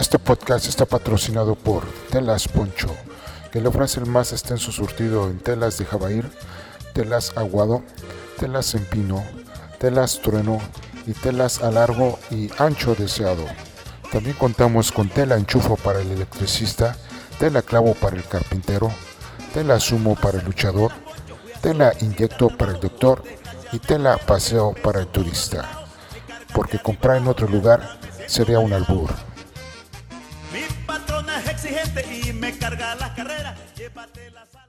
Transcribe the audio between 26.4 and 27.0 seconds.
Porque